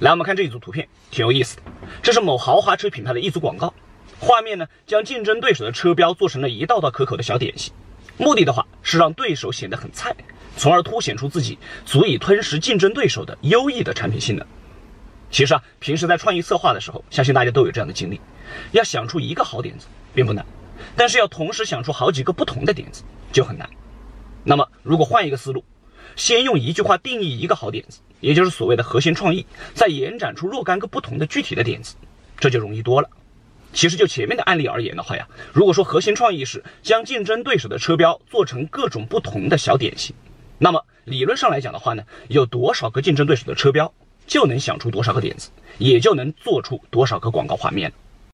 [0.00, 1.62] 来，我们看这一组图片，挺有意思的。
[2.02, 3.74] 这是某豪华车品牌的一组广告，
[4.20, 7.72] 画面呢将竞争对手的车标做成了一道道可口的小点心，
[8.16, 10.14] 目的的话是让对手显得很菜，
[10.56, 14.46] 从而凸显出自己足以吞食竞争对手的优异的产品性能。
[15.32, 18.20] 其实啊，平时在创意策划的时候，相信大家都有这样的经历，
[18.70, 20.46] 要想出一个好点子并不难，
[20.94, 23.02] 但是要同时想出好几个不同的点子
[23.32, 23.68] 就很难。
[24.44, 25.64] 那么，如果换一个思路，
[26.16, 31.96] 先用一句话定义一个好点子，也就是所谓的核心创意，再延展出若干个不同的具体的点子，
[32.38, 33.08] 这就容易多了。
[33.72, 40.16] 其实就前面的案例而言的话呀，如果说核心创意是将竞争对手的车标做成各种不同的小点心，
[40.58, 43.92] 那么理论上来讲的话呢，有多少个竞争对手的车标，
[44.26, 47.92] 就能想出多少个点子，也就能做出多少个广告画面。